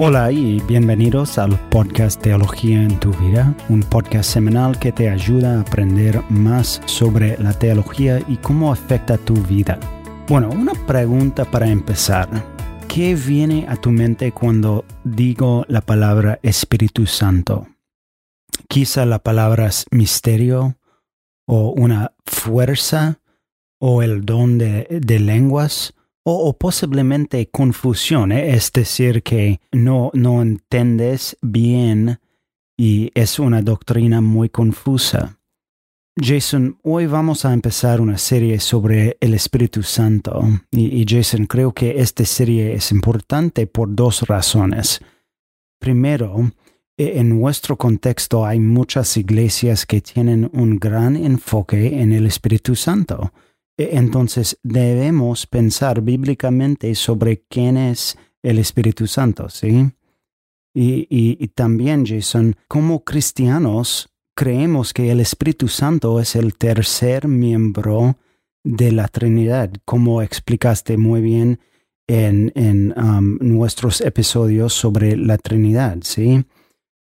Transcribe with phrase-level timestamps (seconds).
[0.00, 5.56] Hola y bienvenidos al podcast Teología en tu vida, un podcast semanal que te ayuda
[5.56, 9.80] a aprender más sobre la teología y cómo afecta tu vida.
[10.28, 12.28] Bueno, una pregunta para empezar.
[12.86, 17.66] ¿Qué viene a tu mente cuando digo la palabra Espíritu Santo?
[18.68, 20.76] Quizá la palabra misterio
[21.44, 23.18] o una fuerza
[23.80, 25.92] o el don de, de lenguas
[26.30, 28.50] o, posiblemente confusión, ¿eh?
[28.54, 32.20] es decir, que no, no entiendes bien
[32.76, 35.38] y es una doctrina muy confusa.
[36.20, 41.98] Jason, hoy vamos a empezar una serie sobre el Espíritu Santo y, Jason, creo que
[42.00, 45.00] esta serie es importante por dos razones.
[45.78, 46.52] Primero,
[46.98, 52.74] e, en nuestro contexto hay muchas iglesias que tienen un gran enfoque en el Espíritu
[52.74, 53.32] Santo
[53.78, 59.90] entonces debemos pensar bíblicamente sobre quién es el Espíritu Santo, ¿sí?
[60.74, 68.16] Y, también, Jason, como cristianos creemos que el Espíritu Santo es el tercer miembro
[68.62, 71.58] de la Trinidad, como explicaste muy bien
[72.06, 76.44] en, en um, nuestros episodios sobre la Trinidad, ¿sí?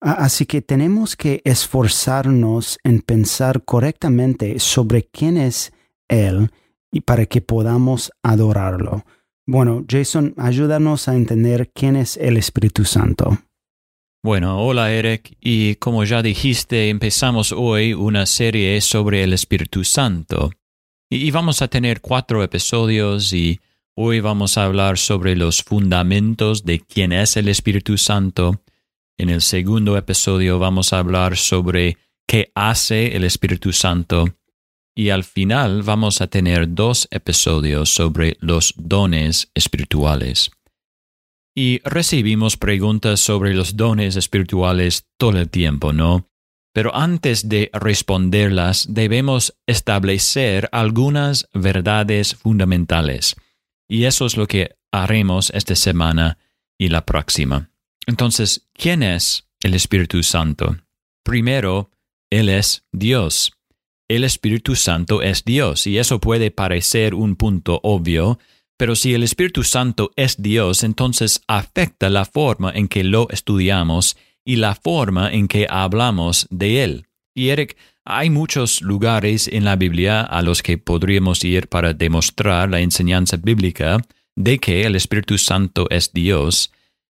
[0.00, 5.72] Así que tenemos que esforzarnos en pensar correctamente sobre quién es
[6.10, 6.50] él
[6.92, 9.04] y para que podamos adorarlo.
[9.46, 13.38] Bueno, Jason, ayúdanos a entender quién es el Espíritu Santo.
[14.22, 20.50] Bueno, hola Eric, y como ya dijiste, empezamos hoy una serie sobre el Espíritu Santo.
[21.08, 23.60] Y vamos a tener cuatro episodios y
[23.96, 28.62] hoy vamos a hablar sobre los fundamentos de quién es el Espíritu Santo.
[29.18, 34.26] En el segundo episodio vamos a hablar sobre qué hace el Espíritu Santo
[34.94, 40.50] y al final vamos a tener dos episodios sobre los dones espirituales.
[41.54, 46.28] Y recibimos preguntas sobre los dones espirituales todo el tiempo, ¿no?
[46.72, 53.34] Pero antes de responderlas debemos establecer algunas verdades fundamentales.
[53.88, 56.38] Y eso es lo que haremos esta semana
[56.78, 57.70] y la próxima.
[58.06, 60.76] Entonces, ¿quién es el Espíritu Santo?
[61.24, 61.90] Primero,
[62.30, 63.52] Él es Dios
[64.10, 68.40] el Espíritu Santo es Dios, y eso puede parecer un punto obvio,
[68.76, 74.16] pero si el Espíritu Santo es Dios, entonces afecta la forma en que lo estudiamos
[74.44, 77.06] y la forma en que hablamos de Él.
[77.36, 82.68] Y Eric, hay muchos lugares en la Biblia a los que podríamos ir para demostrar
[82.68, 83.98] la enseñanza bíblica
[84.34, 86.72] de que el Espíritu Santo es Dios,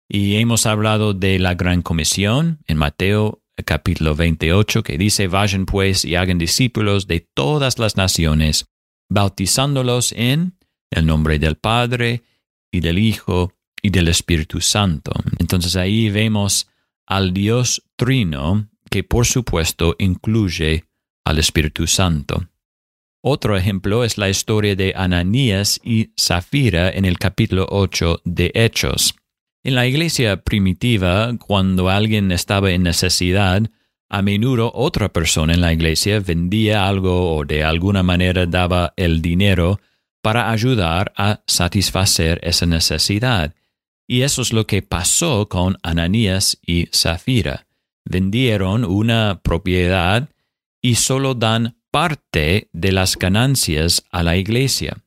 [0.07, 6.05] y hemos hablado de la Gran Comisión en Mateo capítulo 28, que dice, vayan pues
[6.05, 8.65] y hagan discípulos de todas las naciones,
[9.09, 10.57] bautizándolos en
[10.91, 12.23] el nombre del Padre
[12.71, 15.11] y del Hijo y del Espíritu Santo.
[15.39, 16.67] Entonces ahí vemos
[17.05, 20.85] al Dios trino, que por supuesto incluye
[21.25, 22.47] al Espíritu Santo.
[23.21, 29.15] Otro ejemplo es la historia de Ananías y Zafira en el capítulo 8 de Hechos.
[29.65, 33.63] En la iglesia primitiva, cuando alguien estaba en necesidad,
[34.09, 39.21] a menudo otra persona en la iglesia vendía algo o de alguna manera daba el
[39.21, 39.79] dinero
[40.21, 43.55] para ayudar a satisfacer esa necesidad.
[44.05, 47.65] Y eso es lo que pasó con Ananías y Zafira.
[48.03, 50.29] Vendieron una propiedad
[50.81, 55.02] y solo dan parte de las ganancias a la iglesia.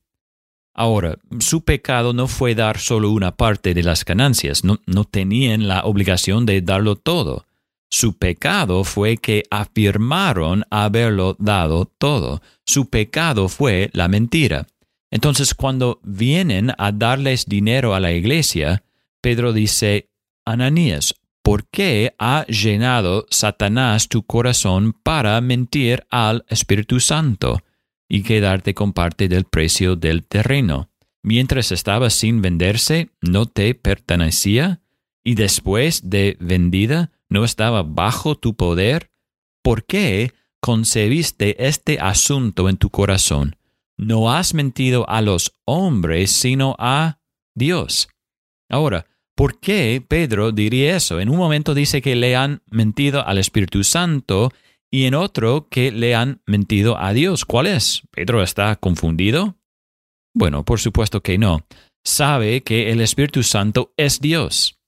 [0.78, 5.80] Ahora, su pecado no fue dar solo una parte de las ganancias, no, tenían la
[5.84, 7.46] obligación de darlo todo.
[7.88, 12.42] Su pecado fue que afirmaron haberlo dado todo.
[12.66, 14.66] Su pecado fue la mentira.
[15.10, 18.82] Entonces, cuando vienen a darles dinero a la iglesia,
[19.22, 20.10] Pedro dice,
[20.44, 27.62] Ananías, ¿por qué ha llenado Satanás tu corazón para mentir al Espíritu Santo?
[28.08, 30.90] Y quedarte con parte del precio del terreno.
[31.22, 34.80] Mientras estaba sin venderse, no te pertenecía,
[35.24, 39.10] y después de vendida, no estaba bajo tu poder.
[39.62, 43.56] ¿Por qué concebiste este asunto en tu corazón?
[43.96, 47.18] No has mentido a los hombres, sino a
[47.56, 48.08] Dios.
[48.68, 51.18] Ahora, ¿por qué Pedro diría eso?
[51.18, 54.52] En un momento dice que le han mentido al Espíritu Santo
[54.90, 57.44] y en otro que le han mentido a Dios.
[57.44, 58.02] ¿Cuál es?
[58.10, 59.56] ¿Pedro está confundido?
[60.34, 61.66] Bueno, por supuesto que no.
[62.04, 64.78] Sabe que el Espíritu Santo es Dios.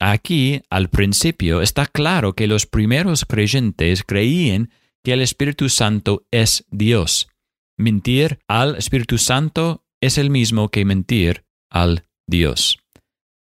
[0.00, 4.70] Aquí, al principio, está claro que los primeros creyentes creían
[5.04, 7.28] que el Espíritu Santo es Dios.
[7.78, 12.81] Mentir al Espíritu Santo es el mismo que mentir al Dios.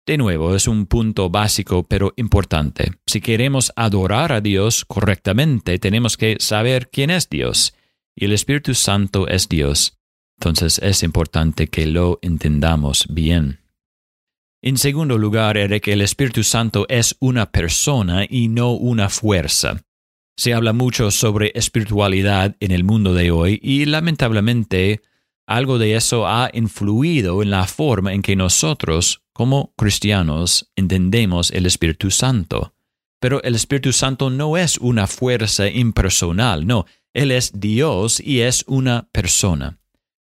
[0.05, 2.91] De nuevo, es un punto básico pero importante.
[3.05, 7.73] Si queremos adorar a Dios correctamente, tenemos que saber quién es Dios.
[8.13, 9.97] Y el Espíritu Santo es Dios.
[10.37, 13.61] Entonces es importante que lo entendamos bien.
[14.61, 19.83] En segundo lugar, Eric, el Espíritu Santo es una persona y no una fuerza.
[20.35, 25.01] Se habla mucho sobre espiritualidad en el mundo de hoy y lamentablemente
[25.45, 31.65] algo de eso ha influido en la forma en que nosotros, como cristianos, entendemos el
[31.65, 32.73] Espíritu Santo.
[33.19, 38.63] Pero el Espíritu Santo no es una fuerza impersonal, no, Él es Dios y es
[38.67, 39.79] una persona.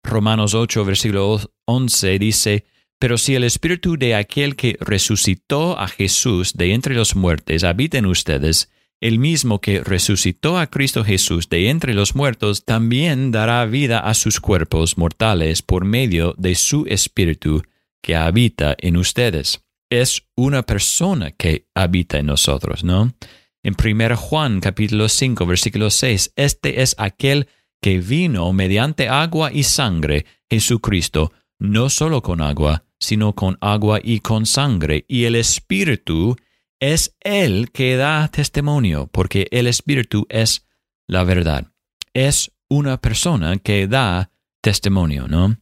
[0.04, 2.64] Romanos 8, versículo 11 dice,
[2.99, 7.99] Pero si el Espíritu de aquel que resucitó a Jesús de entre los muertos habita
[7.99, 8.70] en ustedes,
[9.00, 14.14] el mismo que resucitó a Cristo Jesús de entre los muertos también dará vida a
[14.14, 17.64] sus cuerpos mortales por medio de su Espíritu
[18.02, 19.64] que habita en ustedes.
[19.90, 23.14] Es una persona que habita en nosotros, ¿no?
[23.62, 27.49] En 1 Juan capítulo 5 versículo 6, este es aquel
[27.81, 34.20] que vino mediante agua y sangre, Jesucristo, no solo con agua, sino con agua y
[34.20, 36.37] con sangre, y el Espíritu
[36.81, 40.66] es Él que da testimonio, porque el Espíritu es
[41.06, 41.72] la verdad.
[42.14, 45.56] Es una persona que da testimonio, ¿no?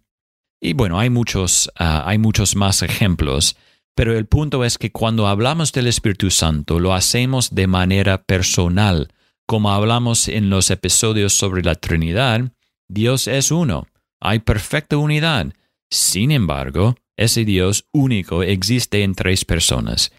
[0.61, 3.57] Y bueno, hay muchos, ah, hay muchos más ejemplos,
[3.95, 9.12] pero el punto es que cuando hablamos del Espíritu Santo lo hacemos de manera personal.
[9.47, 12.53] Como hablamos en los episodios sobre la Trinidad,
[12.89, 13.89] Dios es uno,
[14.21, 15.53] hay perfecta unidad.
[15.91, 20.12] Sin embargo, ese Dios único existe en tres personas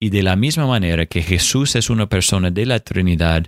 [0.00, 3.46] y de la misma manera que Jesús es una persona de la Trinidad,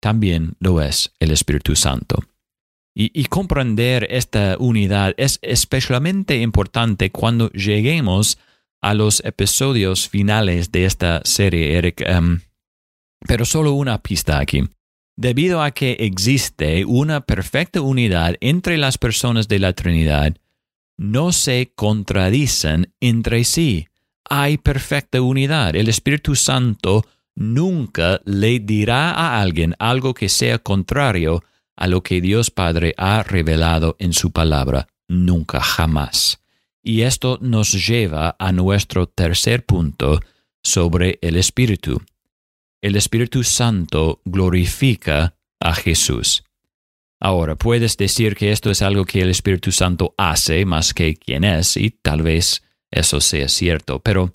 [0.00, 2.22] también lo es el Espíritu Santo.
[2.94, 8.38] Y, comprender esta unidad es especialmente importante cuando lleguemos
[8.82, 12.02] a los episodios finales de esta serie, Eric.
[12.02, 12.40] Em,
[13.26, 14.68] pero solo una pista aquí.
[15.16, 20.36] Debido a que existe una perfecta unidad entre las personas de la Trinidad,
[20.98, 23.86] no se contradicen entre sí
[24.30, 25.74] hay perfecta unidad.
[25.74, 27.04] El Espíritu Santo
[27.34, 31.42] nunca le dirá a alguien algo que sea contrario
[31.80, 34.86] a lo que Dios Padre ha revelado en su palabra.
[35.08, 36.40] Nunca, jamás.
[36.82, 40.20] Y esto nos lleva a nuestro tercer punto
[40.62, 42.00] sobre el Espíritu.
[42.82, 46.44] El Espíritu Santo glorifica a Jesús.
[47.18, 51.44] Ahora, puedes decir que esto es algo que el Espíritu Santo hace más que quien
[51.44, 54.32] es, y tal vez eso sea cierto, pero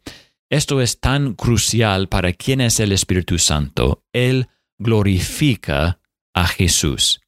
[0.49, 4.03] esto es tan crucial para quien es el Espíritu Santo.
[4.13, 5.99] Él glorifica
[6.33, 7.21] a Jesús.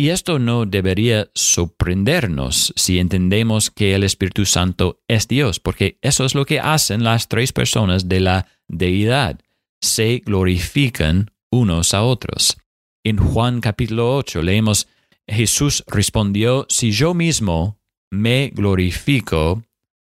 [0.00, 6.24] Y esto no debería sorprendernos si entendemos que el Espíritu Santo es Dios, porque eso
[6.24, 9.38] es lo que hacen las tres personas de la deidad.
[9.82, 12.56] Se glorifican unos a otros.
[13.04, 14.88] En Juan capítulo 8 leemos,
[15.28, 17.78] Jesús respondió, si yo mismo
[18.10, 19.64] me glorifico,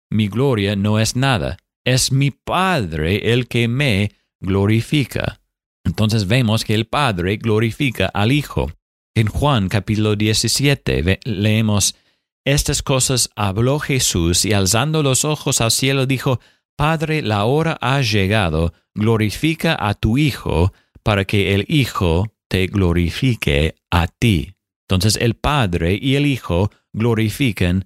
[0.09, 5.41] mi gloria no es nada, es mi Padre el que me glorifica.
[5.83, 8.71] Entonces vemos que el Padre glorifica al Hijo.
[9.21, 11.95] En Juan capítulo 17 leemos,
[12.43, 16.39] Estas cosas habló Jesús y alzando los ojos al cielo dijo,
[16.75, 20.73] Padre, la hora ha llegado, glorifica a tu Hijo,
[21.03, 24.55] para que el Hijo te glorifique a ti.
[24.89, 27.85] Entonces el Padre y el Hijo glorifican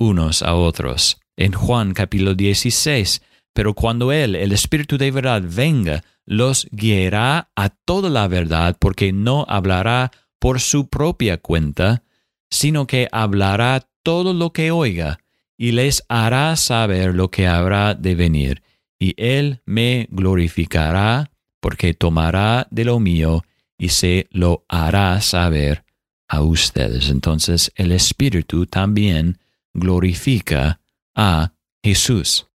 [0.00, 3.22] unos a otros en Juan capítulo 16.
[3.54, 9.12] Pero cuando Él, el Espíritu de verdad, venga, los guiará a toda la verdad, porque
[9.12, 10.10] no hablará
[10.42, 12.02] por su propia cuenta,
[12.50, 15.20] sino que hablará todo lo que oiga,
[15.56, 18.64] y les hará saber lo que habrá de venir.
[18.98, 21.30] Y Él me glorificará,
[21.60, 23.44] porque tomará de lo mío
[23.78, 25.84] y se lo hará saber
[26.26, 27.08] a ustedes.
[27.08, 29.38] Entonces el Espíritu también
[29.72, 30.80] glorifica
[31.14, 31.52] a
[31.84, 32.48] Jesús.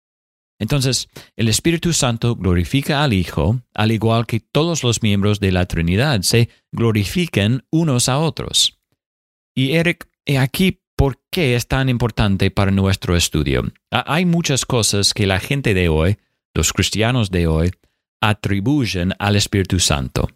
[0.58, 5.66] Entonces, el Espíritu Santo glorifica al Hijo, al igual que todos los miembros de la
[5.66, 8.78] Trinidad se glorifican unos a otros.
[9.54, 13.70] Y Eric, he aquí por qué es tan importante para nuestro estudio.
[13.90, 16.16] Hay muchas cosas que la gente de hoy,
[16.54, 17.70] los cristianos de hoy,
[18.22, 20.28] atribuyen al Espíritu Santo.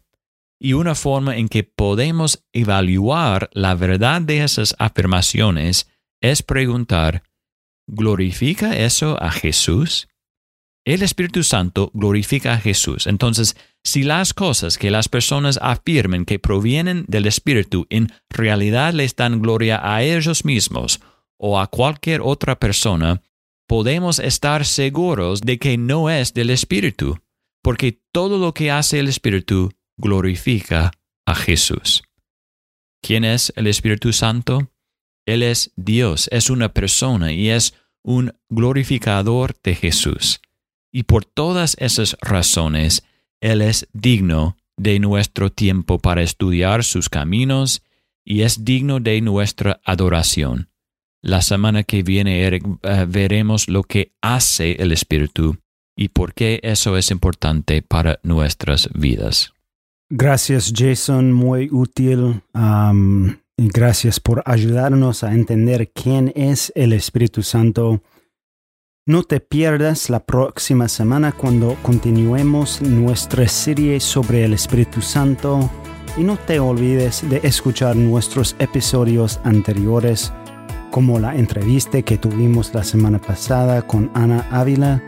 [0.61, 5.89] Y una forma en que podemos evaluar la verdad de esas afirmaciones
[6.21, 7.23] es preguntar,
[7.87, 10.10] ¿glorifica eso a Jesús?
[10.91, 13.07] El Espíritu Santo glorifica a Jesús.
[13.07, 13.55] Entonces,
[13.85, 19.41] si las cosas que las personas afirmen que provienen del Espíritu en realidad les dan
[19.41, 20.99] gloria a ellos mismos
[21.39, 23.23] o a cualquier otra persona,
[23.69, 27.21] podemos estar seguros de que no es del Espíritu,
[27.63, 30.91] porque todo lo que hace el Espíritu glorifica
[31.25, 32.03] a Jesús.
[33.01, 34.73] ¿Quién es el Espíritu Santo?
[35.25, 40.41] Él es Dios, es una persona y es un glorificador de Jesús.
[40.93, 43.03] Y por todas esas razones,
[43.41, 47.83] Él es digno de nuestro tiempo para estudiar sus caminos
[48.25, 50.69] y es digno de nuestra adoración.
[51.23, 55.59] La semana que viene Eric, eh, veremos lo que hace el Espíritu
[55.95, 59.53] y por qué eso es importante para nuestras vidas.
[60.09, 62.43] Gracias Jason, muy útil.
[63.59, 68.03] y gracias por ayudarnos a entender quién es el Espíritu Santo.
[69.11, 75.69] No te pierdas la próxima semana cuando continuemos nuestra serie sobre el Espíritu Santo
[76.17, 80.33] y no te olvides de escuchar nuestros episodios anteriores
[80.93, 85.03] como la entrevista que tuvimos la semana pasada con Ana Ávila.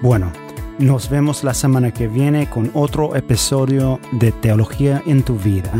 [0.00, 0.32] Bueno,
[0.78, 5.70] nos vemos la semana que viene con otro episodio de Teología en tu vida.